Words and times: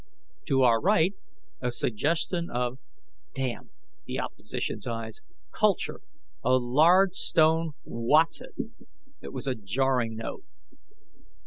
To 0.47 0.63
our 0.63 0.81
right, 0.81 1.13
a 1.61 1.69
suggestion 1.69 2.49
of 2.49 2.79
damn 3.35 3.69
the 4.07 4.19
opposition's 4.19 4.87
eyes 4.87 5.21
culture: 5.51 6.01
a 6.43 6.55
large 6.55 7.13
stone 7.13 7.73
whatzit. 7.85 8.55
It 9.21 9.31
was 9.31 9.45
a 9.45 9.53
jarring 9.53 10.15
note. 10.15 10.43